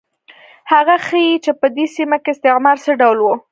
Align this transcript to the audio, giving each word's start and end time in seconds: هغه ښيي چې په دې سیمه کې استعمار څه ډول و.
هغه 0.71 0.95
ښيي 1.05 1.35
چې 1.43 1.51
په 1.59 1.67
دې 1.75 1.85
سیمه 1.95 2.17
کې 2.23 2.29
استعمار 2.33 2.77
څه 2.85 2.91
ډول 3.01 3.17
و. 3.21 3.27